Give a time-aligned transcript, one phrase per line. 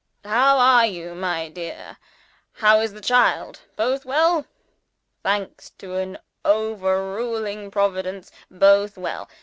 [0.25, 1.97] (How are you, my dear?
[2.53, 3.59] how is the child?
[3.75, 4.47] Both well?
[5.21, 9.29] Thanks to an overruling Providence, both well.)